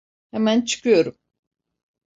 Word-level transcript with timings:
Hemen 0.31 0.61
çıkıyorum. 0.61 1.17